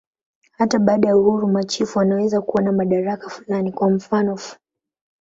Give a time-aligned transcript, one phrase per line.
[0.51, 4.57] Hata baada ya uhuru, machifu wanaweza kuwa na madaraka fulani, kwa mfanof.